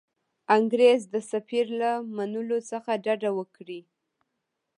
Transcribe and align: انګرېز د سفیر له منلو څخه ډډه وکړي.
انګرېز 0.57 1.01
د 1.13 1.15
سفیر 1.31 1.65
له 1.81 1.91
منلو 2.15 2.57
څخه 2.71 2.91
ډډه 3.05 3.31
وکړي. 3.37 3.81